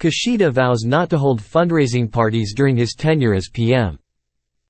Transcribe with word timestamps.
Kashida 0.00 0.50
vows 0.50 0.82
not 0.82 1.10
to 1.10 1.18
hold 1.18 1.42
fundraising 1.42 2.10
parties 2.10 2.54
during 2.56 2.74
his 2.74 2.94
tenure 2.94 3.34
as 3.34 3.50
PM. 3.52 3.98